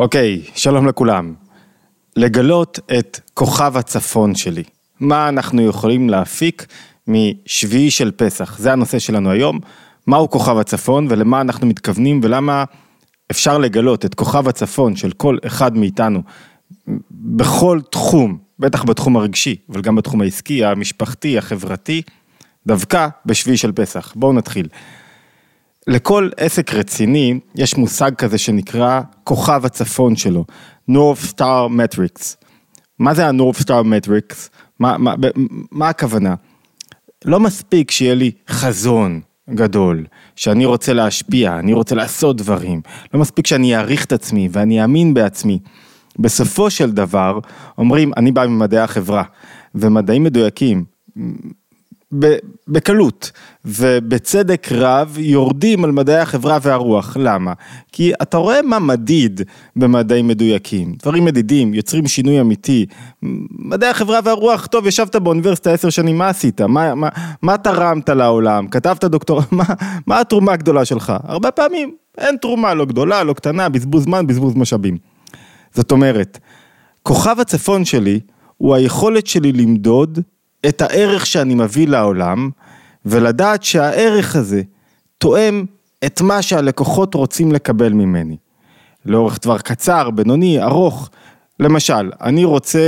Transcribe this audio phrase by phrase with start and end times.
[0.00, 1.34] אוקיי, שלום לכולם.
[2.16, 4.62] לגלות את כוכב הצפון שלי.
[5.00, 6.66] מה אנחנו יכולים להפיק
[7.08, 8.58] משביעי של פסח?
[8.58, 9.58] זה הנושא שלנו היום.
[10.06, 12.64] מהו כוכב הצפון ולמה אנחנו מתכוונים ולמה
[13.30, 16.22] אפשר לגלות את כוכב הצפון של כל אחד מאיתנו
[17.10, 22.02] בכל תחום, בטח בתחום הרגשי, אבל גם בתחום העסקי, המשפחתי, החברתי,
[22.66, 24.12] דווקא בשביעי של פסח.
[24.16, 24.68] בואו נתחיל.
[25.86, 30.44] לכל עסק רציני יש מושג כזה שנקרא כוכב הצפון שלו,
[30.90, 32.36] North Star Metrics.
[32.98, 34.48] מה זה ה-North Star Metrics?
[34.78, 35.14] מה, מה,
[35.70, 36.34] מה הכוונה?
[37.24, 39.20] לא מספיק שיהיה לי חזון
[39.54, 42.80] גדול, שאני רוצה להשפיע, אני רוצה לעשות דברים,
[43.14, 45.58] לא מספיק שאני אעריך את עצמי ואני אאמין בעצמי.
[46.18, 47.38] בסופו של דבר,
[47.78, 49.22] אומרים, אני בא ממדעי החברה,
[49.74, 50.84] ומדעים מדויקים,
[52.68, 53.30] בקלות
[53.64, 57.52] ובצדק רב יורדים על מדעי החברה והרוח, למה?
[57.92, 59.40] כי אתה רואה מה מדיד
[59.76, 62.86] במדעים מדויקים, דברים מדידים, יוצרים שינוי אמיתי,
[63.58, 66.60] מדעי החברה והרוח, טוב ישבת באוניברסיטה עשר שנים, מה עשית?
[66.60, 67.08] מה, מה,
[67.42, 68.68] מה תרמת לעולם?
[68.68, 69.64] כתבת דוקטור, מה,
[70.06, 71.12] מה התרומה הגדולה שלך?
[71.24, 74.96] הרבה פעמים אין תרומה, לא גדולה, לא קטנה, בזבוז זמן, בזבוז משאבים.
[75.74, 76.38] זאת אומרת,
[77.02, 78.20] כוכב הצפון שלי
[78.56, 80.18] הוא היכולת שלי למדוד
[80.68, 82.50] את הערך שאני מביא לעולם,
[83.06, 84.62] ולדעת שהערך הזה
[85.18, 85.64] תואם
[86.04, 88.36] את מה שהלקוחות רוצים לקבל ממני.
[89.06, 91.10] לאורך דבר קצר, בינוני, ארוך.
[91.60, 92.80] למשל, אני רוצה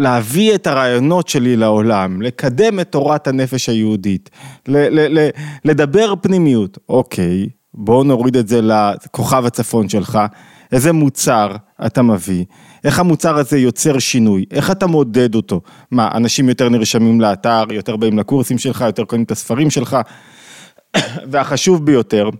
[0.00, 4.30] להביא את הרעיונות שלי לעולם, לקדם את תורת הנפש היהודית,
[4.68, 5.28] ל- ל-
[5.64, 6.78] לדבר פנימיות.
[6.88, 10.18] אוקיי, בואו נוריד את זה לכוכב הצפון שלך,
[10.72, 12.44] איזה מוצר אתה מביא,
[12.84, 17.96] איך המוצר הזה יוצר שינוי, איך אתה מודד אותו, מה, אנשים יותר נרשמים לאתר, יותר
[17.96, 19.96] באים לקורסים שלך, יותר קונים את הספרים שלך,
[21.30, 22.30] והחשוב ביותר,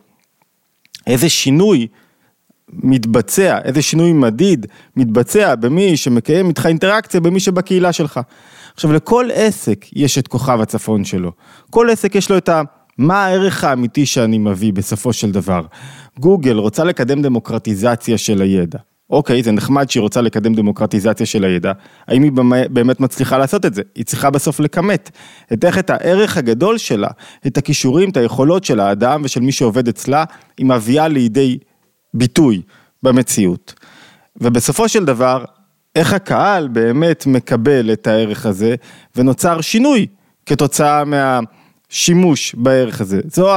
[1.07, 1.87] איזה שינוי
[2.73, 8.21] מתבצע, איזה שינוי מדיד מתבצע במי שמקיים איתך אינטראקציה, במי שבקהילה שלך.
[8.75, 11.33] עכשיו לכל עסק יש את כוכב הצפון שלו,
[11.71, 12.63] כל עסק יש לו את ה...
[12.99, 15.63] מה הערך האמיתי שאני מביא בסופו של דבר?
[16.21, 18.79] גוגל רוצה לקדם דמוקרטיזציה של הידע.
[19.11, 21.73] אוקיי, זה נחמד שהיא רוצה לקדם דמוקרטיזציה של הידע,
[22.09, 22.33] האם היא
[22.71, 23.83] באמת מצליחה לעשות את זה?
[23.95, 25.11] היא צריכה בסוף לכמת
[25.53, 27.09] את איך את הערך הגדול שלה,
[27.47, 30.25] את הכישורים, את היכולות של האדם ושל מי שעובד אצלה,
[30.59, 31.59] היא מביאה לידי
[32.15, 32.63] ביטוי
[33.03, 33.75] במציאות.
[34.37, 35.45] ובסופו של דבר,
[35.95, 38.75] איך הקהל באמת מקבל את הערך הזה,
[39.17, 40.07] ונוצר שינוי
[40.47, 43.21] כתוצאה מהשימוש בערך הזה.
[43.25, 43.49] זו,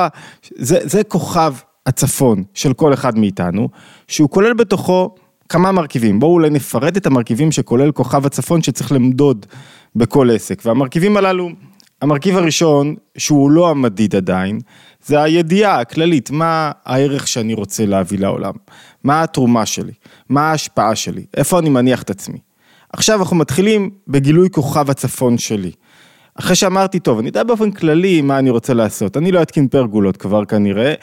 [0.56, 1.54] זה, זה כוכב
[1.86, 3.69] הצפון של כל אחד מאיתנו,
[4.08, 5.16] שהוא כולל בתוכו
[5.50, 9.46] כמה מרכיבים, בואו אולי נפרט את המרכיבים שכולל כוכב הצפון שצריך למדוד
[9.96, 11.50] בכל עסק, והמרכיבים הללו,
[12.02, 14.59] המרכיב הראשון, שהוא לא המדיד עדיין,
[15.06, 18.53] זה הידיעה הכללית, מה הערך שאני רוצה להביא לעולם,
[19.03, 19.94] מה התרומה שלי,
[20.30, 22.38] מה ההשפעה שלי, איפה אני מניח את עצמי.
[22.94, 25.72] עכשיו אנחנו מתחילים בגילוי כוכב הצפון שלי.
[26.36, 30.18] אחרי שאמרתי, טוב, אני יודע באופן כללי מה אני רוצה לעשות, אני לא אתקין פרגולות
[30.18, 30.94] כבר כנראה,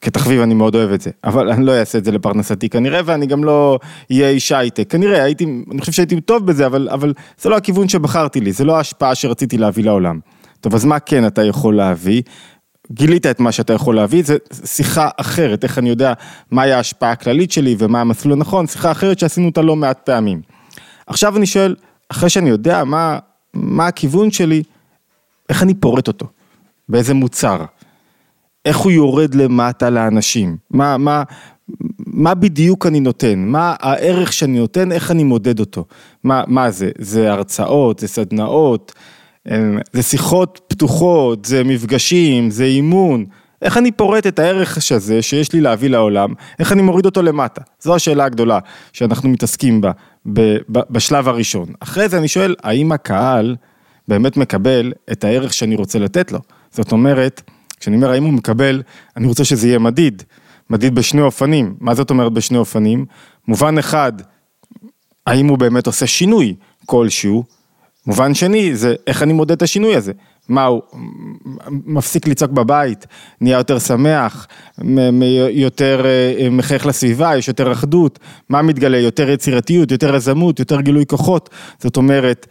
[0.00, 3.26] כתחביב אני מאוד אוהב את זה, אבל אני לא אעשה את זה לפרנסתי כנראה, ואני
[3.26, 3.78] גם לא
[4.12, 7.88] אהיה איש הייטק, כנראה הייתי, אני חושב שהייתי טוב בזה, אבל, אבל זה לא הכיוון
[7.88, 10.18] שבחרתי לי, זה לא ההשפעה שרציתי להביא לעולם.
[10.60, 12.22] טוב, אז מה כן אתה יכול להביא?
[12.92, 16.12] גילית את מה שאתה יכול להביא, זה שיחה אחרת, איך אני יודע
[16.50, 20.40] מהי ההשפעה הכללית שלי ומה המסלול הנכון, שיחה אחרת שעשינו אותה לא מעט פעמים.
[21.06, 21.76] עכשיו אני שואל,
[22.08, 23.18] אחרי שאני יודע מה,
[23.54, 24.62] מה הכיוון שלי,
[25.48, 26.26] איך אני פורט אותו?
[26.88, 27.64] באיזה מוצר?
[28.64, 31.22] איך הוא יורד למטה לאנשים, מה, מה,
[32.06, 35.84] מה בדיוק אני נותן, מה הערך שאני נותן, איך אני מודד אותו,
[36.24, 38.92] מה, מה זה, זה הרצאות, זה סדנאות,
[39.50, 43.24] אמ, זה שיחות פתוחות, זה מפגשים, זה אימון,
[43.62, 47.62] איך אני פורט את הערך הזה שיש לי להביא לעולם, איך אני מוריד אותו למטה,
[47.80, 48.58] זו השאלה הגדולה
[48.92, 49.90] שאנחנו מתעסקים בה
[50.90, 51.68] בשלב הראשון.
[51.80, 53.56] אחרי זה אני שואל, האם הקהל
[54.08, 56.38] באמת מקבל את הערך שאני רוצה לתת לו?
[56.70, 57.42] זאת אומרת,
[57.80, 58.82] כשאני אומר האם הוא מקבל,
[59.16, 60.22] אני רוצה שזה יהיה מדיד,
[60.70, 61.74] מדיד בשני אופנים.
[61.80, 63.06] מה זאת אומרת בשני אופנים?
[63.48, 64.12] מובן אחד,
[65.26, 66.54] האם הוא באמת עושה שינוי
[66.86, 67.44] כלשהו,
[68.06, 70.12] מובן שני, זה איך אני מודד את השינוי הזה.
[70.48, 70.82] מה הוא
[71.70, 73.06] מפסיק לצעוק בבית,
[73.40, 74.46] נהיה יותר שמח,
[75.50, 78.98] יותר אה, מחייך לסביבה, יש יותר אחדות, מה מתגלה?
[78.98, 81.50] יותר יצירתיות, יותר יזמות, יותר גילוי כוחות.
[81.78, 82.46] זאת אומרת,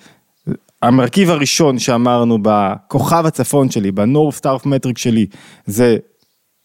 [0.81, 5.25] המרכיב הראשון שאמרנו בכוכב הצפון שלי, בנורף סטארף מטריק שלי,
[5.65, 5.97] זה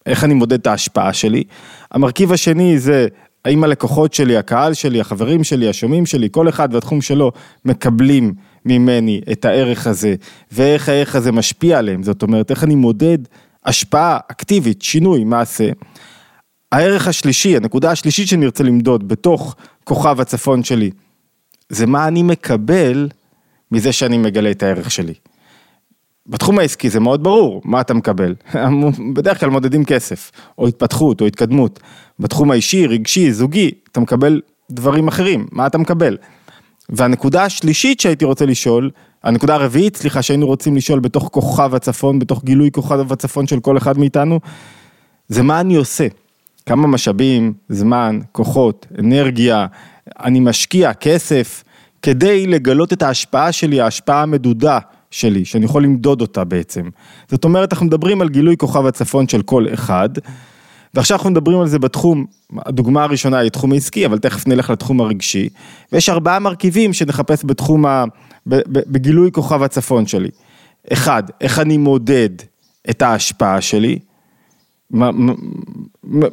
[0.06, 1.44] איך אני מודד את ההשפעה שלי.
[1.90, 3.08] המרכיב השני זה
[3.44, 7.32] האם הלקוחות שלי, הקהל שלי, החברים שלי, השומעים שלי, כל אחד והתחום שלו
[7.64, 10.14] מקבלים ממני את הערך הזה,
[10.52, 13.18] ואיך הערך הזה משפיע עליהם, זאת אומרת איך אני מודד
[13.64, 15.70] השפעה אקטיבית, שינוי, מעשה.
[16.72, 20.90] הערך השלישי, הנקודה השלישית שאני רוצה למדוד בתוך כוכב הצפון שלי,
[21.68, 23.08] זה מה אני מקבל
[23.72, 25.14] מזה שאני מגלה את הערך שלי.
[26.26, 28.34] בתחום העסקי זה מאוד ברור, מה אתה מקבל?
[29.14, 31.80] בדרך כלל מודדים כסף, או התפתחות, או התקדמות.
[32.18, 34.40] בתחום האישי, רגשי, זוגי, אתה מקבל
[34.70, 36.16] דברים אחרים, מה אתה מקבל?
[36.88, 38.90] והנקודה השלישית שהייתי רוצה לשאול,
[39.22, 43.76] הנקודה הרביעית, סליחה, שהיינו רוצים לשאול בתוך כוכב הצפון, בתוך גילוי כוכב הצפון של כל
[43.76, 44.40] אחד מאיתנו,
[45.28, 46.06] זה מה אני עושה.
[46.66, 49.66] כמה משאבים, זמן, כוחות, אנרגיה,
[50.20, 51.64] אני משקיע כסף,
[52.02, 54.78] כדי לגלות את ההשפעה שלי, ההשפעה המדודה
[55.10, 56.88] שלי, שאני יכול למדוד אותה בעצם.
[57.28, 60.08] זאת אומרת, אנחנו מדברים על גילוי כוכב הצפון של כל אחד,
[60.94, 62.26] ועכשיו אנחנו מדברים על זה בתחום,
[62.58, 65.48] הדוגמה הראשונה היא תחום העסקי, אבל תכף נלך לתחום הרגשי,
[65.92, 68.04] ויש ארבעה מרכיבים שנחפש בתחום, ה,
[68.46, 70.28] בגילוי כוכב הצפון שלי.
[70.92, 72.30] אחד, איך אני מודד
[72.90, 73.98] את ההשפעה שלי,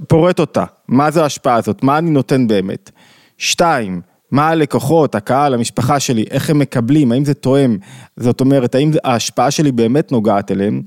[0.08, 2.92] פורט אותה, מה זו ההשפעה הזאת, מה אני נותן באמת.
[3.38, 7.78] שתיים, מה הלקוחות, הקהל, המשפחה שלי, איך הם מקבלים, האם זה תואם,
[8.18, 10.82] זאת אומרת, האם ההשפעה שלי באמת נוגעת אליהם,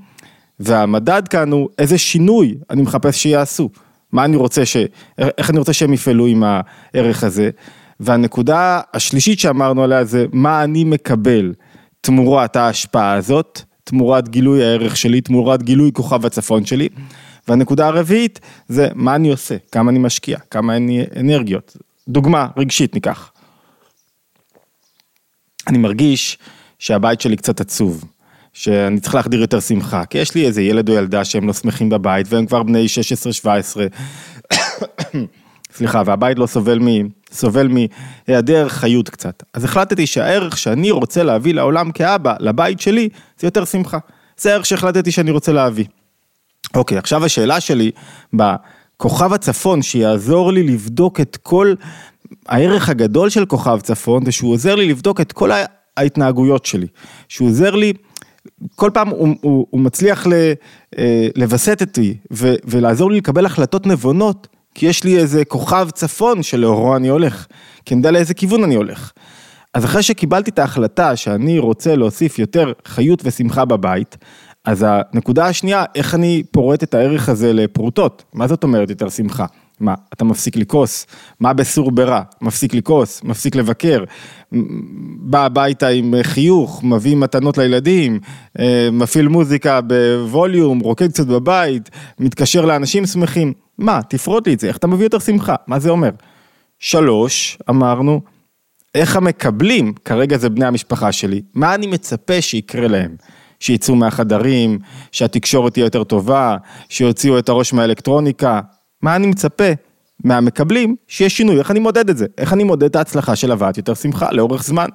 [0.59, 3.69] והמדד כאן הוא איזה שינוי אני מחפש שיעשו,
[4.11, 4.77] מה אני רוצה ש...
[5.17, 7.49] איך אני רוצה שהם יפעלו עם הערך הזה,
[7.99, 11.53] והנקודה השלישית שאמרנו עליה זה מה אני מקבל
[12.01, 16.89] תמורת ההשפעה הזאת, תמורת גילוי הערך שלי, תמורת גילוי כוכב הצפון שלי,
[17.47, 21.77] והנקודה הרביעית זה מה אני עושה, כמה אני משקיע, כמה לי אנרגיות.
[22.07, 23.31] דוגמה רגשית ניקח.
[25.67, 26.37] אני מרגיש
[26.79, 28.03] שהבית שלי קצת עצוב,
[28.53, 31.89] שאני צריך להחדיר יותר שמחה, כי יש לי איזה ילד או ילדה שהם לא שמחים
[31.89, 32.85] בבית והם כבר בני
[34.53, 34.55] 16-17,
[35.75, 36.87] סליחה, והבית לא סובל מ...
[37.31, 39.43] סובל מהיעדר חיות קצת.
[39.53, 43.97] אז החלטתי שהערך שאני רוצה להביא לעולם כאבא, לבית שלי, זה יותר שמחה.
[44.37, 45.85] זה הערך שהחלטתי שאני רוצה להביא.
[46.75, 47.91] אוקיי, עכשיו השאלה שלי,
[48.33, 51.73] בכוכב הצפון, שיעזור לי לבדוק את כל
[52.47, 55.51] הערך הגדול של כוכב צפון, זה שהוא עוזר לי לבדוק את כל
[55.97, 56.87] ההתנהגויות שלי.
[57.27, 57.93] שהוא עוזר לי,
[58.75, 60.27] כל פעם הוא, הוא, הוא מצליח
[60.97, 62.17] אה, לווסת אותי
[62.65, 67.47] ולעזור לי לקבל החלטות נבונות, כי יש לי איזה כוכב צפון שלאורו אני הולך,
[67.85, 69.11] כי אני יודע לאיזה כיוון אני הולך.
[69.73, 74.17] אז אחרי שקיבלתי את ההחלטה שאני רוצה להוסיף יותר חיות ושמחה בבית,
[74.65, 78.23] אז הנקודה השנייה, איך אני פורט את הערך הזה לפרוטות?
[78.33, 79.45] מה זאת אומרת יותר שמחה?
[79.83, 81.05] מה, אתה מפסיק לכעוס?
[81.39, 82.21] מה בסור ברע?
[82.41, 84.03] מפסיק לכעוס, מפסיק לבקר,
[85.19, 88.19] בא הביתה עם חיוך, מביא מתנות לילדים,
[88.59, 91.89] אה, מפעיל מוזיקה בווליום, רוקד קצת בבית,
[92.19, 93.53] מתקשר לאנשים שמחים.
[93.77, 95.55] מה, תפרוט לי את זה, איך אתה מביא יותר שמחה?
[95.67, 96.09] מה זה אומר?
[96.79, 98.21] שלוש, אמרנו,
[98.95, 103.15] איך המקבלים, כרגע זה בני המשפחה שלי, מה אני מצפה שיקרה להם?
[103.59, 104.79] שיצאו מהחדרים,
[105.11, 106.57] שהתקשורת תהיה יותר טובה,
[106.89, 108.61] שיוציאו את הראש מהאלקטרוניקה,
[109.03, 109.71] מה אני מצפה
[110.23, 113.77] מהמקבלים שיש שינוי, איך אני מודד את זה, איך אני מודד את ההצלחה של הבאת
[113.77, 114.87] יותר שמחה לאורך זמן.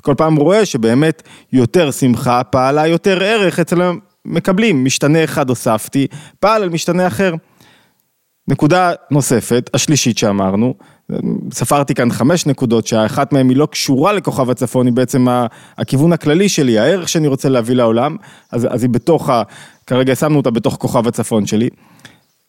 [0.00, 1.22] וכל פעם רואה שבאמת
[1.52, 3.82] יותר שמחה פעלה יותר ערך אצל
[4.26, 6.06] המקבלים, משתנה אחד הוספתי,
[6.40, 7.34] פעל על משתנה אחר.
[8.48, 10.74] נקודה נוספת, השלישית שאמרנו,
[11.52, 15.26] ספרתי כאן חמש נקודות שהאחת מהן היא לא קשורה לכוכב הצפון, היא בעצם
[15.78, 18.16] הכיוון הכללי שלי, הערך שאני רוצה להביא לעולם,
[18.52, 19.42] אז, אז היא בתוך, ה,
[19.86, 21.68] כרגע שמנו אותה בתוך כוכב הצפון שלי.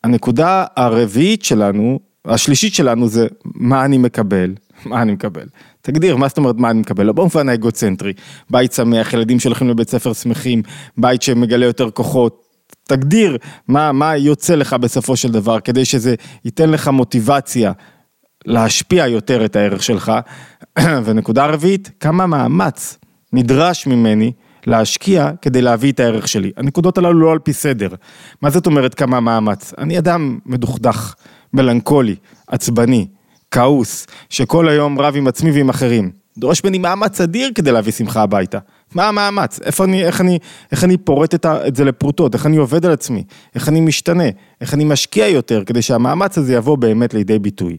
[0.05, 4.53] הנקודה הרביעית שלנו, השלישית שלנו זה מה אני מקבל,
[4.85, 5.45] מה אני מקבל.
[5.81, 7.05] תגדיר, מה זאת אומרת מה אני מקבל?
[7.05, 8.13] לא במובן האגוצנטרי,
[8.49, 10.61] בית שמח, ילדים שהולכים לבית ספר שמחים,
[10.97, 12.41] בית שמגלה יותר כוחות,
[12.83, 13.37] תגדיר
[13.67, 16.15] מה, מה יוצא לך בסופו של דבר, כדי שזה
[16.45, 17.71] ייתן לך מוטיבציה
[18.45, 20.11] להשפיע יותר את הערך שלך.
[21.05, 22.97] ונקודה רביעית, כמה מאמץ
[23.33, 24.31] נדרש ממני
[24.67, 26.51] להשקיע כדי להביא את הערך שלי.
[26.57, 27.89] הנקודות הללו לא על פי סדר.
[28.41, 29.73] מה זאת אומרת כמה מאמץ?
[29.77, 31.13] אני אדם מדוכדך,
[31.53, 32.15] מלנכולי,
[32.47, 33.07] עצבני,
[33.51, 36.11] כעוס, שכל היום רב עם עצמי ועם אחרים.
[36.37, 38.59] דורש ממני מאמץ אדיר כדי להביא שמחה הביתה.
[38.95, 39.59] מה המאמץ?
[39.63, 40.39] איפה אני, איך אני,
[40.71, 42.33] איך אני פורט את, זה לפרוטות?
[42.33, 43.23] איך אני עובד על עצמי?
[43.55, 44.23] איך אני משתנה?
[44.61, 47.77] איך אני משקיע יותר כדי שהמאמץ הזה יבוא באמת לידי ביטוי?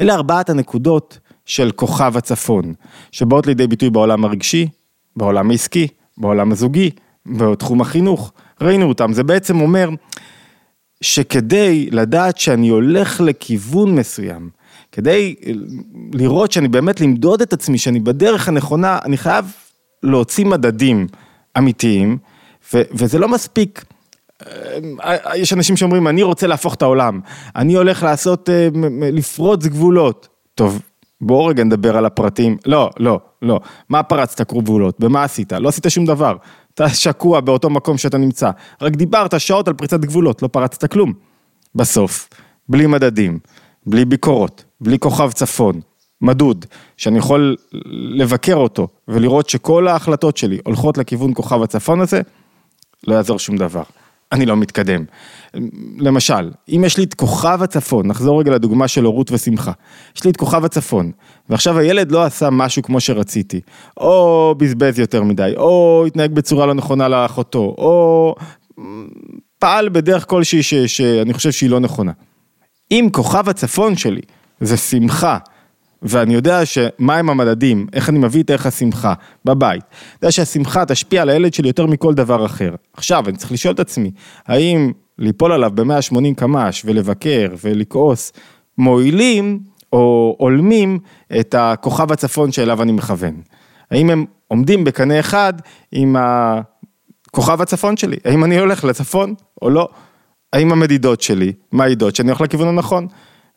[0.00, 2.74] אלה ארבעת הנקודות של כוכב הצפון,
[3.12, 4.68] שבאות לידי ביטוי בעולם הרגשי,
[5.16, 5.88] בעולם העסקי,
[6.18, 6.90] בעולם הזוגי,
[7.26, 8.32] בתחום החינוך.
[8.60, 9.90] ראינו אותם, זה בעצם אומר
[11.00, 14.50] שכדי לדעת שאני הולך לכיוון מסוים,
[14.92, 15.34] כדי
[16.12, 19.52] לראות שאני באמת למדוד את עצמי, שאני בדרך הנכונה, אני חייב
[20.02, 21.06] להוציא מדדים
[21.58, 22.18] אמיתיים,
[22.74, 23.84] ו- וזה לא מספיק.
[24.46, 27.20] אה, יש אנשים שאומרים, אני רוצה להפוך את העולם,
[27.56, 28.68] אני הולך לעשות, אה,
[29.12, 30.28] לפרוץ גבולות.
[30.54, 30.80] טוב,
[31.20, 32.56] בואו רגע נדבר על הפרטים.
[32.66, 33.60] לא, לא, לא.
[33.88, 35.00] מה פרצת גבולות?
[35.00, 35.52] במה עשית?
[35.52, 36.36] לא עשית שום דבר.
[36.74, 38.50] אתה שקוע באותו מקום שאתה נמצא.
[38.80, 41.12] רק דיברת שעות על פריצת גבולות, לא פרצת כלום.
[41.74, 42.28] בסוף,
[42.68, 43.38] בלי מדדים,
[43.86, 45.80] בלי ביקורות, בלי כוכב צפון,
[46.20, 47.56] מדוד, שאני יכול
[47.92, 52.20] לבקר אותו ולראות שכל ההחלטות שלי הולכות לכיוון כוכב הצפון הזה,
[53.06, 53.82] לא יעזור שום דבר.
[54.32, 55.04] אני לא מתקדם.
[55.98, 59.72] למשל, אם יש לי את כוכב הצפון, נחזור רגע לדוגמה של הורות ושמחה.
[60.16, 61.12] יש לי את כוכב הצפון,
[61.50, 63.60] ועכשיו הילד לא עשה משהו כמו שרציתי,
[63.96, 68.34] או בזבז יותר מדי, או התנהג בצורה לא נכונה לאחותו, או
[69.58, 72.12] פעל בדרך כלשהי ש, שאני חושב שהיא לא נכונה.
[72.90, 74.20] אם כוכב הצפון שלי
[74.60, 75.38] זה שמחה,
[76.08, 79.82] ואני יודע שמה הם המדדים, איך אני מביא את ערך השמחה בבית.
[79.90, 82.74] אני יודע שהשמחה תשפיע על הילד שלי יותר מכל דבר אחר.
[82.92, 84.10] עכשיו, אני צריך לשאול את עצמי,
[84.46, 88.32] האם ליפול עליו ב-180 קמ"ש ולבקר ולכעוס,
[88.78, 89.60] מועילים
[89.92, 90.98] או הולמים
[91.40, 93.40] את הכוכב הצפון שאליו אני מכוון?
[93.90, 95.52] האם הם עומדים בקנה אחד
[95.92, 98.16] עם הכוכב הצפון שלי?
[98.24, 99.88] האם אני הולך לצפון או לא?
[100.52, 103.06] האם המדידות שלי מעידות שאני הולך לכיוון הנכון?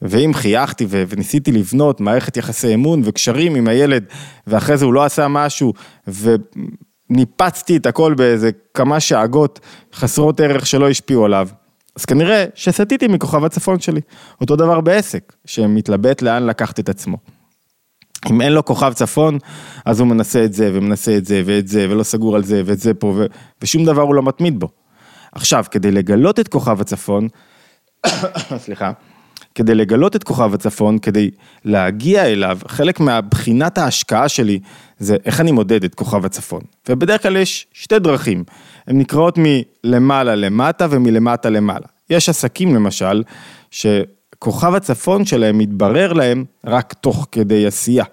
[0.01, 4.03] ואם חייכתי וניסיתי לבנות מערכת יחסי אמון וקשרים עם הילד,
[4.47, 5.73] ואחרי זה הוא לא עשה משהו,
[6.07, 9.59] וניפצתי את הכל באיזה כמה שאגות
[9.93, 11.49] חסרות ערך שלא השפיעו עליו,
[11.95, 14.01] אז כנראה שסטיתי מכוכב הצפון שלי.
[14.41, 17.17] אותו דבר בעסק, שמתלבט לאן לקחת את עצמו.
[18.29, 19.37] אם אין לו כוכב צפון,
[19.85, 22.79] אז הוא מנסה את זה, ומנסה את זה, ואת זה, ולא סגור על זה, ואת
[22.79, 23.25] זה פה, ו...
[23.61, 24.69] ושום דבר הוא לא מתמיד בו.
[25.31, 27.27] עכשיו, כדי לגלות את כוכב הצפון,
[28.65, 28.91] סליחה,
[29.55, 31.29] כדי לגלות את כוכב הצפון, כדי
[31.65, 34.59] להגיע אליו, חלק מהבחינת ההשקעה שלי
[34.99, 36.61] זה איך אני מודד את כוכב הצפון.
[36.89, 38.43] ובדרך כלל יש שתי דרכים,
[38.87, 41.85] הן נקראות מלמעלה למטה ומלמטה למעלה.
[42.09, 43.23] יש עסקים למשל,
[43.71, 48.03] שכוכב הצפון שלהם מתברר להם רק תוך כדי עשייה.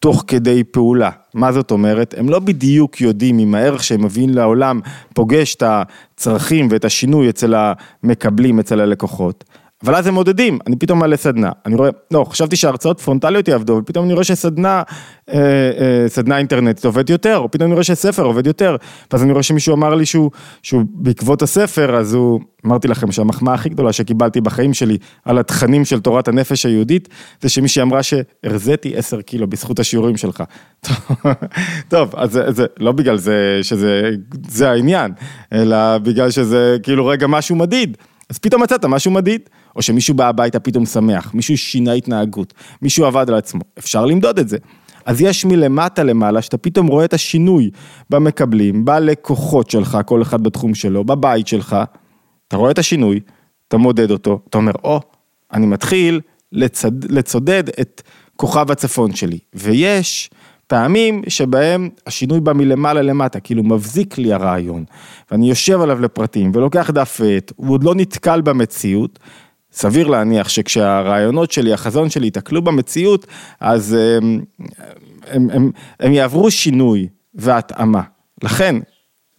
[0.00, 1.10] תוך כדי פעולה.
[1.34, 2.14] מה זאת אומרת?
[2.18, 4.80] הם לא בדיוק יודעים אם הערך שהם מביאים לעולם
[5.14, 9.44] פוגש את הצרכים ואת השינוי אצל המקבלים, אצל הלקוחות,
[9.84, 13.72] אבל אז הם מודדים, אני פתאום מעלה סדנה, אני רואה, לא, חשבתי שההרצאות פרונטליות יעבדו,
[13.72, 14.82] אבל פתאום אני רואה שסדנה,
[15.28, 18.76] אה, אה, סדנה אינטרנטית עובד יותר, או פתאום אני רואה שספר עובד יותר,
[19.12, 20.30] ואז אני רואה שמישהו אמר לי שהוא,
[20.62, 25.84] שהוא בעקבות הספר, אז הוא, אמרתי לכם שהמחמאה הכי גדולה שקיבלתי בחיים שלי על התכנים
[25.84, 27.08] של תורת הנפש היהודית,
[27.40, 30.42] זה שמישהי אמרה שהרזיתי 10 קילו בזכות השיעורים שלך.
[31.88, 34.10] טוב, אז זה, זה לא בגלל זה שזה
[34.48, 35.12] זה העניין,
[35.52, 37.96] אלא בגלל שזה כאילו רגע משהו מדיד.
[38.30, 39.40] אז פתאום מצאת משהו מדיד,
[39.76, 44.38] או שמישהו בא הביתה פתאום שמח, מישהו שינה התנהגות, מישהו עבד על עצמו, אפשר למדוד
[44.38, 44.56] את זה.
[45.04, 47.70] אז יש מלמטה למעלה, שאתה פתאום רואה את השינוי
[48.10, 51.76] במקבלים, בלקוחות שלך, כל אחד בתחום שלו, בבית שלך,
[52.48, 53.20] אתה רואה את השינוי,
[53.68, 55.16] אתה מודד אותו, אתה אומר, או, oh,
[55.52, 56.20] אני מתחיל
[56.52, 58.02] לצד, לצודד את
[58.36, 60.30] כוכב הצפון שלי, ויש
[60.70, 64.84] פעמים שבהם השינוי בא מלמעלה למטה, כאילו מבזיק לי הרעיון,
[65.30, 69.18] ואני יושב עליו לפרטים ולוקח דף ועט, הוא עוד לא נתקל במציאות,
[69.72, 73.26] סביר להניח שכשהרעיונות שלי, החזון שלי ייתקלו במציאות,
[73.60, 74.40] אז הם,
[75.26, 78.02] הם, הם, הם יעברו שינוי והתאמה.
[78.42, 78.76] לכן,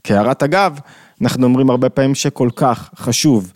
[0.03, 0.79] כהערת אגב,
[1.21, 3.53] אנחנו אומרים הרבה פעמים שכל כך חשוב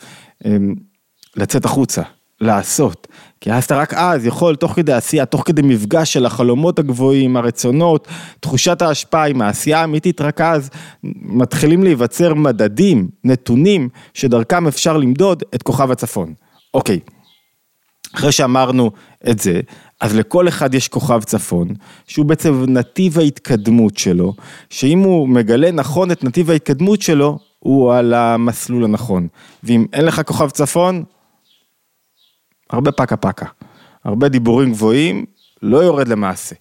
[1.36, 2.02] לצאת החוצה,
[2.42, 3.08] לעשות,
[3.42, 7.38] כי אז אתה רק אז יכול תוך כדי עשייה, תוך כדי מפגש של החלומות הגבוהים,
[7.38, 8.08] הרצונות,
[8.40, 10.70] תחושת ההשפעה עם העשייה האמיתית, רק אז
[11.22, 16.34] מתחילים להיווצר מדדים, נתונים, שדרכם אפשר למדוד את כוכב הצפון.
[16.74, 17.00] אוקיי,
[18.16, 18.92] אחרי שאמרנו
[19.30, 19.62] את זה,
[20.02, 21.68] אז לכל אחד יש כוכב צפון,
[22.08, 24.34] שהוא בעצם נתיב ההתקדמות שלו,
[24.70, 29.28] שאם הוא מגלה נכון את נתיב ההתקדמות שלו, הוא על המסלול הנכון.
[29.64, 31.04] ואם אין לך כוכב צפון,
[32.70, 33.46] הרבה פקה פקה,
[34.04, 35.26] הרבה דיבורים גבוהים,
[35.62, 36.56] לא יורד למעשה,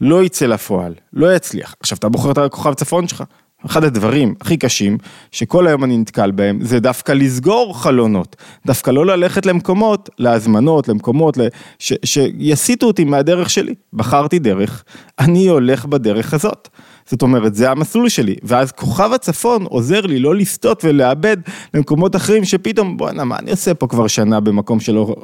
[0.00, 1.74] לא יצא לפועל, לא יצליח.
[1.80, 3.24] עכשיו אתה בוחר את הכוכב צפון שלך.
[3.66, 4.98] אחד הדברים הכי קשים
[5.32, 8.36] שכל היום אני נתקל בהם זה דווקא לסגור חלונות,
[8.66, 11.38] דווקא לא ללכת למקומות, להזמנות, למקומות
[11.78, 13.74] ש, שיסיטו אותי מהדרך שלי.
[13.92, 14.84] בחרתי דרך,
[15.18, 16.68] אני הולך בדרך הזאת.
[17.10, 21.36] זאת אומרת, זה המסלול שלי, ואז כוכב הצפון עוזר לי לא לסטות ולאבד
[21.74, 25.16] למקומות אחרים שפתאום, בואנה, מה אני עושה פה כבר שנה במקום שלא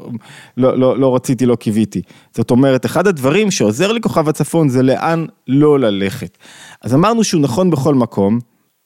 [0.57, 2.03] לא, לא, לא רציתי, לא קיוויתי.
[2.37, 6.39] זאת אומרת, אחד הדברים שעוזר לי כוכב הצפון זה לאן לא ללכת.
[6.83, 8.39] אז אמרנו שהוא נכון בכל מקום,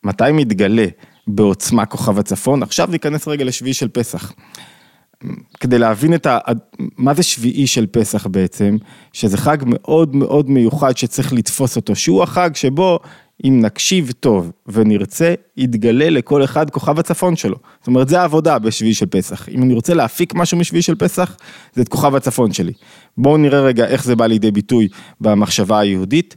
[0.05, 0.87] מתי מתגלה
[1.27, 2.63] בעוצמה כוכב הצפון?
[2.63, 4.33] עכשיו ניכנס רגע לשביעי של פסח.
[5.61, 6.39] כדי להבין את ה...
[6.97, 8.77] מה זה שביעי של פסח בעצם,
[9.13, 12.99] שזה חג מאוד מאוד מיוחד שצריך לתפוס אותו, שהוא החג שבו
[13.45, 17.57] אם נקשיב טוב ונרצה, יתגלה לכל אחד כוכב הצפון שלו.
[17.81, 19.49] זאת אומרת, זה העבודה בשביעי של פסח.
[19.49, 21.37] אם אני רוצה להפיק משהו משביעי של פסח,
[21.75, 22.73] זה את כוכב הצפון שלי.
[23.19, 24.89] בואו נראה רגע איך זה בא לידי ביטוי
[25.21, 26.37] במחשבה היהודית.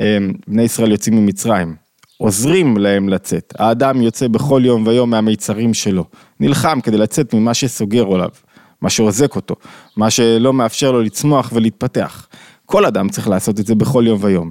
[0.00, 1.74] אמ, בני ישראל יוצאים ממצרים.
[2.18, 3.54] עוזרים להם לצאת.
[3.58, 6.04] האדם יוצא בכל יום ויום מהמיצרים שלו,
[6.42, 8.28] נלחם כדי לצאת ממה שסוגר עליו.
[8.80, 9.54] מה שעוזק אותו,
[9.96, 12.26] מה שלא מאפשר לו לצמוח ולהתפתח.
[12.66, 14.50] כל אדם צריך לעשות את זה בכל יום ויום.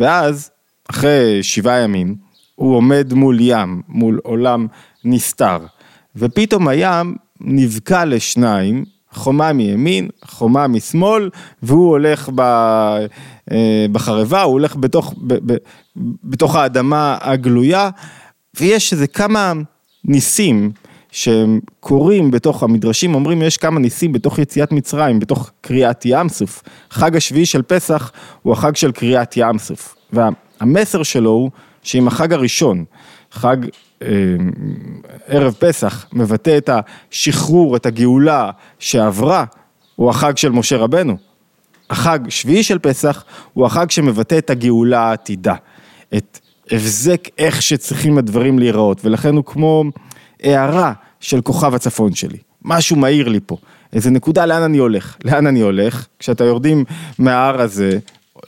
[0.00, 0.50] ואז,
[0.90, 2.16] אחרי שבעה ימים,
[2.54, 4.66] הוא עומד מול ים, מול עולם
[5.04, 5.58] נסתר,
[6.16, 11.30] ופתאום הים נבקע לשניים, חומה מימין, חומה משמאל,
[11.62, 12.40] והוא הולך ב,
[13.50, 15.56] אה, בחרבה, הוא הולך בתוך, ב, ב,
[16.24, 17.90] בתוך האדמה הגלויה,
[18.60, 19.52] ויש איזה כמה
[20.04, 20.72] ניסים
[21.12, 26.62] שהם קורים בתוך המדרשים, אומרים יש כמה ניסים בתוך יציאת מצרים, בתוך קריאת ים סוף.
[26.90, 28.12] חג השביעי של פסח
[28.42, 29.96] הוא החג של קריאת ים סוף.
[30.12, 31.50] והמסר שלו הוא
[31.82, 32.84] שאם החג הראשון,
[33.32, 33.56] חג
[34.02, 34.08] אה,
[35.26, 39.44] ערב פסח, מבטא את השחרור, את הגאולה שעברה,
[39.96, 41.16] הוא החג של משה רבנו.
[41.90, 45.54] החג שביעי של פסח הוא החג שמבטא את הגאולה העתידה,
[46.16, 46.38] את
[46.70, 49.84] הבזק איך שצריכים הדברים להיראות, ולכן הוא כמו
[50.42, 52.38] הערה של כוכב הצפון שלי.
[52.64, 53.56] משהו מאיר לי פה,
[53.92, 55.16] איזה נקודה לאן אני הולך.
[55.24, 56.06] לאן אני הולך?
[56.18, 56.84] כשאתה יורדים
[57.18, 57.98] מההר הזה,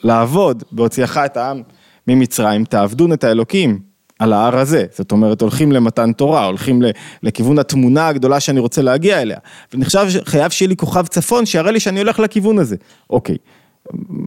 [0.05, 1.63] לעבוד בהוציאך את העם
[2.09, 3.79] ממצרים, תעבדון את האלוקים
[4.19, 4.85] על ההר הזה.
[4.91, 6.83] זאת אומרת, הולכים למתן תורה, הולכים
[7.23, 9.39] לכיוון התמונה הגדולה שאני רוצה להגיע אליה.
[9.73, 12.77] ואני חושב שחייב שיהיה לי כוכב צפון שיראה לי שאני הולך לכיוון הזה.
[13.11, 13.37] אוקיי,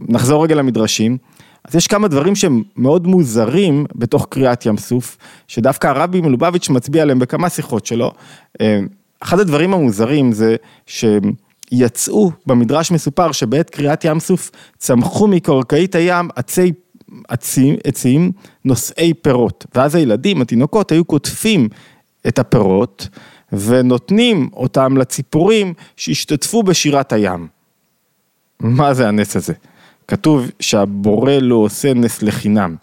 [0.08, 1.16] נחזור רגע למדרשים.
[1.64, 5.16] אז יש כמה דברים שהם מאוד מוזרים בתוך קריאת ים סוף,
[5.48, 8.12] שדווקא הרבי מלובביץ' מצביע עליהם בכמה שיחות שלו.
[8.60, 8.80] אה,
[9.20, 10.56] אחד הדברים המוזרים זה
[10.86, 16.72] שיצאו, במדרש מסופר שבעת קריאת ים סוף צמחו מקרקעית הים עצי
[17.28, 18.32] עצים, עצים
[18.64, 21.68] נושאי פירות, ואז הילדים, התינוקות, היו קוטפים
[22.28, 23.08] את הפירות
[23.52, 27.46] ונותנים אותם לציפורים שהשתתפו בשירת הים.
[28.60, 29.52] מה זה הנס הזה?
[30.08, 32.76] כתוב שהבורא לא עושה נס לחינם.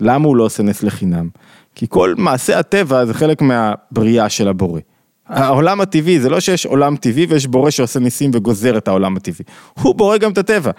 [0.00, 1.28] למה הוא לא עושה נס לחינם?
[1.74, 4.80] כי כל מעשה הטבע זה חלק מהבריאה של הבורא.
[5.26, 9.44] העולם הטבעי, זה לא שיש עולם טבעי ויש בורא שעושה ניסים וגוזר את העולם הטבעי.
[9.80, 10.70] הוא בורא גם את הטבע.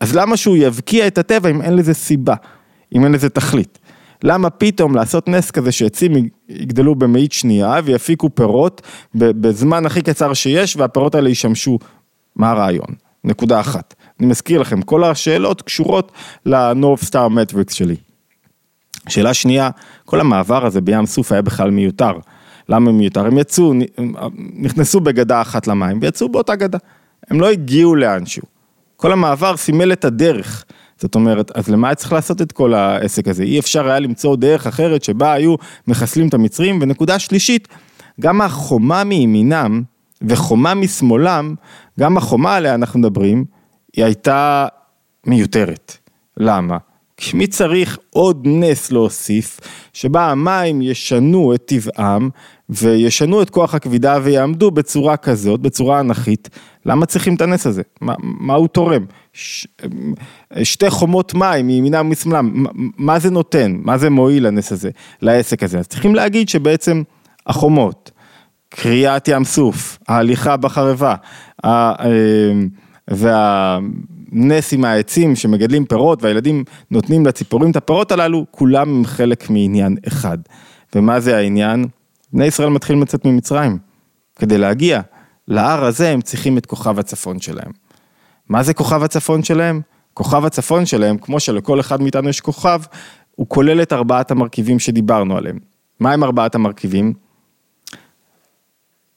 [0.00, 2.34] אז למה שהוא יבקיע את הטבע אם אין לזה סיבה,
[2.94, 3.78] אם אין לזה תכלית?
[4.22, 6.12] למה פתאום לעשות נס כזה שעצים
[6.48, 8.82] יגדלו במאית שנייה ויפיקו פירות
[9.14, 11.78] בזמן הכי קצר שיש והפירות האלה ישמשו,
[12.36, 12.88] מה הרעיון?
[13.24, 13.94] נקודה אחת.
[14.20, 16.12] אני מזכיר לכם, כל השאלות קשורות
[16.46, 17.96] ל-North Star Matrix שלי.
[19.08, 19.70] שאלה שנייה,
[20.04, 22.12] כל המעבר הזה בים סוף היה בכלל מיותר.
[22.68, 23.26] למה מיותר?
[23.26, 23.72] הם יצאו,
[24.56, 26.78] נכנסו בגדה אחת למים ויצאו באותה גדה.
[27.30, 28.42] הם לא הגיעו לאנשהו.
[28.96, 30.64] כל המעבר סימל את הדרך.
[31.00, 33.42] זאת אומרת, אז למה היה צריך לעשות את כל העסק הזה?
[33.42, 35.54] אי אפשר היה למצוא דרך אחרת שבה היו
[35.88, 36.78] מחסלים את המצרים.
[36.82, 37.68] ונקודה שלישית,
[38.20, 39.82] גם החומה מימינם
[40.22, 41.54] וחומה משמאלם,
[42.00, 43.44] גם החומה עליה אנחנו מדברים,
[43.96, 44.66] היא הייתה
[45.26, 45.96] מיותרת.
[46.36, 46.76] למה?
[47.16, 49.60] כי מי צריך עוד נס להוסיף,
[49.92, 52.30] שבה המים ישנו את טבעם
[52.68, 56.48] וישנו את כוח הכבידה ויעמדו בצורה כזאת, בצורה אנכית,
[56.86, 57.82] למה צריכים את הנס הזה?
[58.00, 59.04] מה, מה הוא תורם?
[59.32, 59.66] ש,
[60.62, 63.76] שתי חומות מים מימינם ומשמאלם, מה, מה זה נותן?
[63.82, 64.90] מה זה מועיל הנס הזה,
[65.22, 65.78] לעסק הזה?
[65.78, 67.02] אז צריכים להגיד שבעצם
[67.46, 68.10] החומות,
[68.68, 71.14] קריעת ים סוף, ההליכה בחרבה,
[71.64, 71.94] אה,
[73.10, 79.96] והנס עם העצים שמגדלים פירות והילדים נותנים לציפורים את הפירות הללו, כולם הם חלק מעניין
[80.08, 80.38] אחד.
[80.94, 81.86] ומה זה העניין?
[82.32, 83.78] בני ישראל מתחילים לצאת ממצרים.
[84.36, 85.00] כדי להגיע
[85.48, 87.72] להר הזה הם צריכים את כוכב הצפון שלהם.
[88.48, 89.80] מה זה כוכב הצפון שלהם?
[90.14, 92.80] כוכב הצפון שלהם, כמו שלכל אחד מאיתנו יש כוכב,
[93.34, 95.58] הוא כולל את ארבעת המרכיבים שדיברנו עליהם.
[96.00, 97.12] מה הם ארבעת המרכיבים?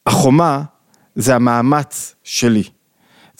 [0.05, 0.63] החומה
[1.15, 2.63] זה המאמץ שלי.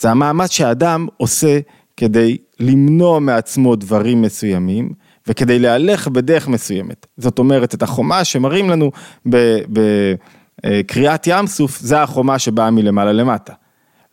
[0.00, 1.58] זה המאמץ שהאדם עושה
[1.96, 4.92] כדי למנוע מעצמו דברים מסוימים
[5.26, 7.06] וכדי להלך בדרך מסוימת.
[7.16, 8.90] זאת אומרת, את החומה שמראים לנו
[10.64, 13.52] בקריאת ים סוף, זה החומה שבאה מלמעלה למטה.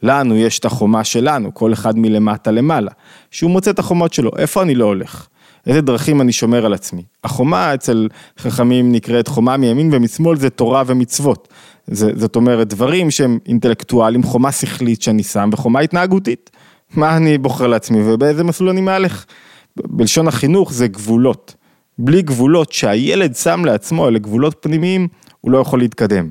[0.03, 2.91] לנו יש את החומה שלנו, כל אחד מלמטה למעלה,
[3.31, 5.27] שהוא מוצא את החומות שלו, איפה אני לא הולך?
[5.67, 7.03] איזה דרכים אני שומר על עצמי.
[7.23, 8.07] החומה אצל
[8.39, 11.47] חכמים נקראת חומה מימין ומשמאל זה תורה ומצוות.
[11.87, 16.49] זה, זאת אומרת, דברים שהם אינטלקטואליים, חומה שכלית שאני שם וחומה התנהגותית.
[16.95, 19.25] מה אני בוחר לעצמי ובאיזה מסלול אני מהלך.
[19.75, 21.55] בלשון החינוך זה גבולות.
[21.99, 25.07] בלי גבולות שהילד שם לעצמו, אלה גבולות פנימיים,
[25.41, 26.29] הוא לא יכול להתקדם.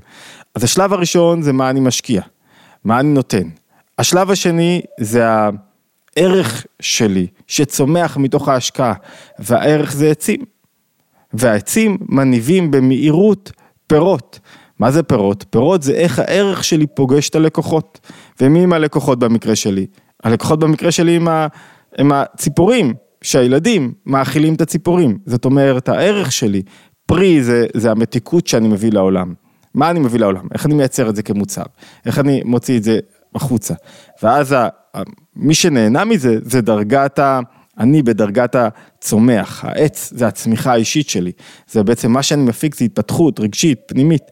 [0.54, 2.22] אז השלב הראשון זה מה אני משקיע,
[2.84, 3.48] מה אני נותן.
[3.98, 5.24] השלב השני זה
[6.16, 8.92] הערך שלי, שצומח מתוך ההשקעה,
[9.38, 10.44] והערך זה עצים.
[11.32, 13.52] והעצים מניבים במהירות
[13.86, 14.40] פירות.
[14.78, 15.44] מה זה פירות?
[15.50, 18.00] פירות זה איך הערך שלי פוגש את הלקוחות.
[18.40, 19.86] ומי עם הלקוחות במקרה שלי?
[20.24, 21.46] הלקוחות במקרה שלי הם, ה,
[21.98, 25.18] הם הציפורים, שהילדים מאכילים את הציפורים.
[25.26, 26.62] זאת אומרת, הערך שלי,
[27.06, 29.34] פרי זה, זה המתיקות שאני מביא לעולם.
[29.74, 30.48] מה אני מביא לעולם?
[30.54, 31.62] איך אני מייצר את זה כמוצר?
[32.06, 32.98] איך אני מוציא את זה
[33.34, 33.74] החוצה.
[34.22, 34.68] ואז ה,
[35.36, 37.40] מי שנהנה מזה, זה דרגת ה...
[37.78, 41.32] אני בדרגת הצומח, העץ זה הצמיחה האישית שלי,
[41.70, 44.22] זה בעצם מה שאני מפיק זה התפתחות רגשית, פנימית,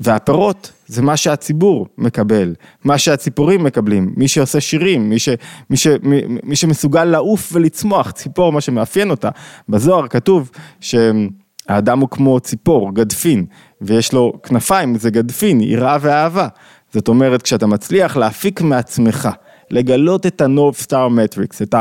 [0.00, 5.28] והפירות זה מה שהציבור מקבל, מה שהציפורים מקבלים, מי שעושה שירים, מי, ש,
[5.70, 9.28] מי, ש, מי, מי שמסוגל לעוף ולצמוח, ציפור, מה שמאפיין אותה,
[9.68, 13.46] בזוהר כתוב שהאדם הוא כמו ציפור, גדפין,
[13.80, 16.48] ויש לו כנפיים, זה גדפין, יראה ואהבה,
[16.92, 19.28] זאת אומרת כשאתה מצליח להפיק מעצמך,
[19.70, 21.74] לגלות את ה-North Star Matrix, את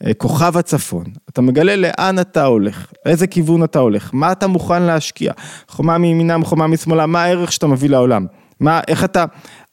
[0.00, 5.32] הכוכב הצפון, אתה מגלה לאן אתה הולך, לאיזה כיוון אתה הולך, מה אתה מוכן להשקיע,
[5.68, 8.26] חומה מימינם, חומה משמאלה, מה הערך שאתה מביא לעולם,
[8.60, 9.24] מה, איך אתה,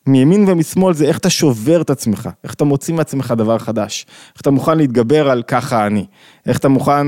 [0.08, 4.42] מימין ומשמאל זה איך אתה שובר את עצמך, איך אתה מוציא מעצמך דבר חדש, איך
[4.42, 6.06] אתה מוכן להתגבר על ככה אני,
[6.46, 7.08] איך אתה מוכן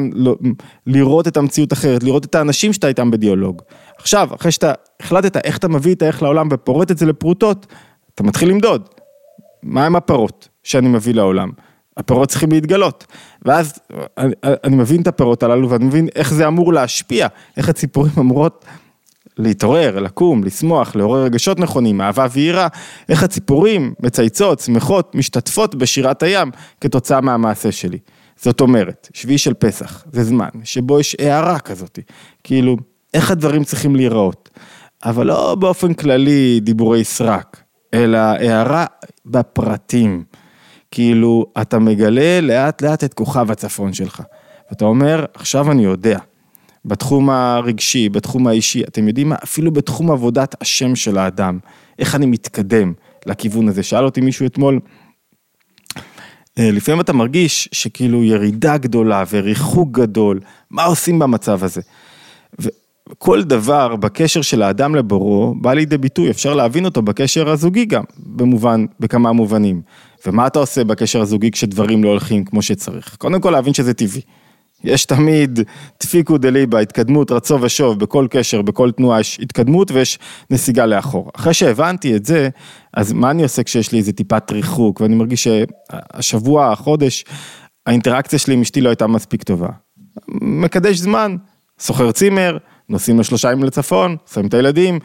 [0.87, 3.61] לראות את המציאות אחרת, לראות את האנשים שאתה איתם בדיאלוג.
[3.97, 7.67] עכשיו, אחרי שאתה החלטת איך אתה מביא את הערך לעולם ופורט את זה לפרוטות,
[8.15, 8.89] אתה מתחיל למדוד.
[9.63, 11.49] מה הם הפירות שאני מביא לעולם?
[11.97, 13.05] הפירות צריכים להתגלות.
[13.45, 13.73] ואז
[14.17, 18.65] אני, אני מבין את הפירות הללו ואני מבין איך זה אמור להשפיע, איך הציפורים אמורות
[19.37, 22.67] להתעורר, לקום, לשמוח, לעורר רגשות נכונים, אהבה ויראה,
[23.09, 26.51] איך הציפורים מצייצות, שמחות, משתתפות בשירת הים
[26.81, 27.97] כתוצאה מהמעשה שלי.
[28.41, 31.99] זאת אומרת, שביעי של פסח, זה זמן שבו יש הערה כזאת,
[32.43, 32.77] כאילו,
[33.13, 34.49] איך הדברים צריכים להיראות,
[35.05, 38.85] אבל לא באופן כללי דיבורי סרק, אלא הערה
[39.25, 40.23] בפרטים.
[40.95, 44.21] כאילו, אתה מגלה לאט לאט את כוכב הצפון שלך.
[44.69, 46.19] ואתה אומר, עכשיו אני יודע.
[46.85, 49.35] בתחום הרגשי, בתחום האישי, אתם יודעים מה?
[49.43, 51.59] אפילו בתחום עבודת השם של האדם,
[51.99, 52.93] איך אני מתקדם
[53.25, 53.83] לכיוון הזה.
[53.83, 54.79] שאל אותי מישהו אתמול,
[56.59, 61.81] אה, לפעמים אתה מרגיש שכאילו ירידה גדולה וריחוק גדול, מה עושים במצב הזה?
[63.17, 68.03] כל דבר בקשר של האדם לבורו בא לידי ביטוי, אפשר להבין אותו בקשר הזוגי גם,
[68.17, 69.81] במובן, בכמה מובנים.
[70.27, 73.15] ומה אתה עושה בקשר הזוגי כשדברים לא הולכים כמו שצריך?
[73.17, 74.21] קודם כל להבין שזה טבעי.
[74.83, 75.59] יש תמיד
[76.03, 81.31] דפיקו דליבה, התקדמות, רצו ושוב, בכל קשר, בכל תנועה יש התקדמות ויש נסיגה לאחור.
[81.35, 82.49] אחרי שהבנתי את זה,
[82.93, 87.25] אז מה אני עושה כשיש לי איזה טיפת ריחוק, ואני מרגיש שהשבוע, החודש,
[87.85, 89.69] האינטראקציה שלי עם אשתי לא הייתה מספיק טובה.
[90.41, 91.35] מקדש זמן,
[91.79, 92.57] סוחר צימר,
[92.89, 94.99] נוסעים לשלושה ימים לצפון, שמים את הילדים,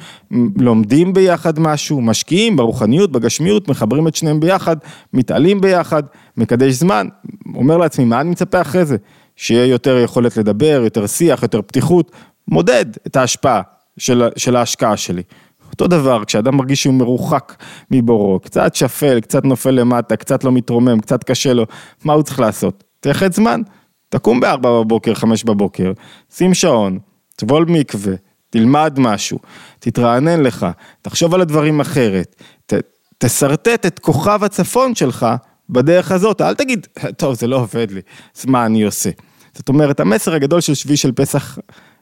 [0.56, 4.76] לומדים ביחד משהו, משקיעים ברוחניות, בגשמיות, מחברים את שניהם ביחד,
[5.12, 6.02] מתעלים ביחד,
[6.36, 7.06] מקדש זמן,
[7.54, 8.96] אומר לעצמי, מה אני מצפה אחרי זה?
[9.36, 12.10] שיהיה יותר יכולת לדבר, יותר שיח, יותר פתיחות,
[12.48, 13.60] מודד את ההשפעה
[13.98, 15.22] של, של ההשקעה שלי.
[15.70, 17.54] אותו דבר, כשאדם מרגיש שהוא מרוחק
[17.90, 21.66] מבורו, קצת שפל, קצת נופל למטה, קצת לא מתרומם, קצת קשה לו,
[22.04, 22.84] מה הוא צריך לעשות?
[23.00, 23.62] תייחד זמן,
[24.08, 25.92] תקום בארבע בבוקר, חמש בבוקר,
[26.34, 26.98] שים שעון,
[27.40, 28.14] טבול מקווה,
[28.50, 29.38] תלמד משהו,
[29.78, 30.66] תתרענן לך,
[31.02, 32.74] תחשוב על הדברים אחרת, ת,
[33.18, 35.26] תשרטט את כוכב הצפון שלך
[35.70, 38.00] בדרך הזאת, אל תגיד, טוב זה לא עובד לי,
[38.36, 39.10] אז מה אני עושה?
[39.54, 41.58] זאת אומרת, המסר הגדול של שביעי של פסח,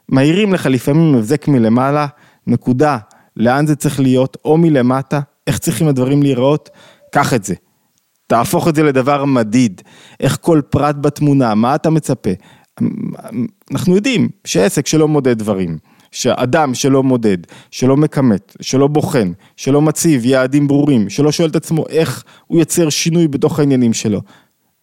[0.09, 2.07] מאירים לך לפעמים הבזק מלמעלה,
[2.47, 2.97] נקודה,
[3.37, 6.69] לאן זה צריך להיות, או מלמטה, איך צריכים הדברים להיראות,
[7.11, 7.55] קח את זה.
[8.27, 9.81] תהפוך את זה לדבר מדיד,
[10.19, 12.29] איך כל פרט בתמונה, מה אתה מצפה?
[13.71, 15.77] אנחנו יודעים שעסק שלא מודד דברים,
[16.11, 17.37] שאדם שלא מודד,
[17.71, 22.89] שלא מכמת, שלא בוחן, שלא מציב יעדים ברורים, שלא שואל את עצמו איך הוא ייצר
[22.89, 24.21] שינוי בתוך העניינים שלו,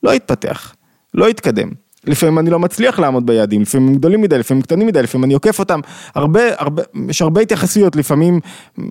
[0.02, 0.74] לא יתפתח,
[1.14, 1.68] לא יתקדם.
[2.06, 5.34] לפעמים אני לא מצליח לעמוד ביעדים, לפעמים הם גדולים מדי, לפעמים קטנים מדי, לפעמים אני
[5.34, 5.80] עוקף אותם,
[6.14, 8.40] הרבה, הרבה, יש הרבה התייחסויות, לפעמים,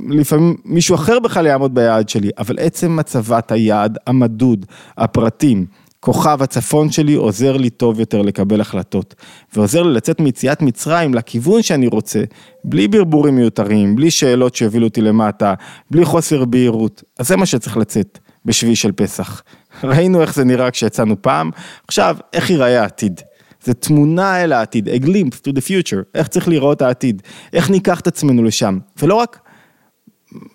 [0.09, 4.65] לפעמים מישהו אחר בכלל יעמוד ביעד שלי, אבל עצם הצבת היעד המדוד,
[4.97, 5.65] הפרטים,
[6.05, 9.15] כוכב הצפון שלי עוזר לי טוב יותר לקבל החלטות,
[9.53, 12.23] ועוזר לי לצאת מיציאת מצרים לכיוון שאני רוצה,
[12.63, 15.53] בלי ברבורים מיותרים, בלי שאלות שהובילו אותי למטה,
[15.91, 19.43] בלי חוסר בהירות, אז זה מה שצריך לצאת בשביעי של פסח.
[19.83, 21.51] ראינו איך זה נראה כשיצאנו פעם,
[21.87, 23.21] עכשיו איך ייראה העתיד.
[23.63, 27.21] זה תמונה אל העתיד, a glimpse to the future, איך צריך לראות העתיד,
[27.53, 29.39] איך ניקח את עצמנו לשם, ולא רק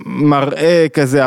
[0.07, 1.23] מראה כזה,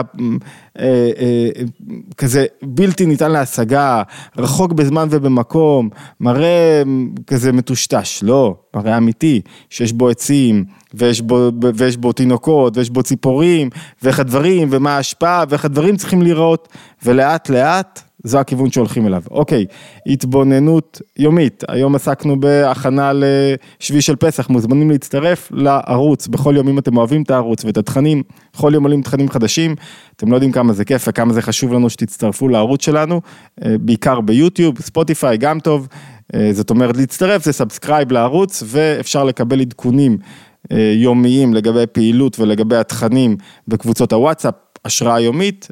[2.18, 4.04] כזה בלתי ניתן להשגה,
[4.38, 6.84] רחוק בזמן ובמקום, מראה
[7.28, 13.04] כזה מטושטש, לא, מראה אמיתי, שיש בו עצים, ויש בו, ויש בו תינוקות, ויש בו
[13.04, 13.70] ציפורים,
[14.04, 16.68] ואיך הדברים, ומה ההשפעה, ואיך הדברים צריכים להיראות,
[17.04, 19.24] ולאט לאט זה הכיוון שהולכים אליו.
[19.32, 19.66] אוקיי,
[20.08, 26.98] התבוננות יומית, היום עסקנו בהכנה לשביעי של פסח, מוזמנים להצטרף לערוץ, בכל יום אם אתם
[26.98, 29.76] אוהבים את הערוץ ואת התכנים, בכל יום עולים תכנים חדשים,
[30.16, 33.22] אתם לא יודעים כמה זה כיף וכמה זה חשוב לנו שתצטרפו לערוץ שלנו,
[33.66, 35.88] אה, בעיקר ביוטיוב, ספוטיפיי גם טוב,
[36.36, 40.18] אה, זאת אומרת להצטרף זה subscribe לערוץ ואפשר לקבל עדכונים
[40.72, 44.54] אה, יומיים לגבי פעילות ולגבי התכנים בקבוצות הוואטסאפ.
[44.86, 45.68] השראה יומית,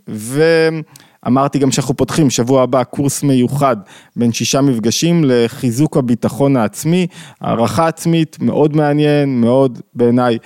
[1.26, 3.78] ואמרתי גם שאנחנו פותחים שבוע הבא קורס מיוחד
[4.16, 7.08] בין שישה מפגשים לחיזוק הביטחון העצמי,
[7.42, 10.38] הערכה עצמית, מאוד מעניין, מאוד בעיניי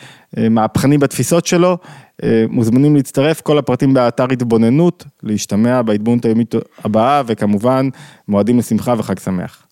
[0.50, 1.78] מהפכני בתפיסות שלו,
[2.50, 7.90] מוזמנים להצטרף, כל הפרטים באתר התבוננות, להשתמע בהתבוננות היומית הבאה, וכמובן
[8.28, 9.65] מועדים לשמחה וחג שמח.